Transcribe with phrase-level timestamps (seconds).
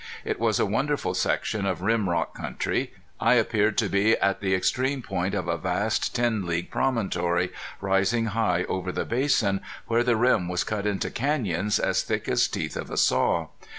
[0.25, 2.91] It was a wonderful section of rim rock country.
[3.19, 8.25] I appeared to be at the extreme point of a vast ten league promontory, rising
[8.33, 12.75] high over the basin, where the rim was cut into canyons as thick as teeth
[12.75, 13.49] of a saw.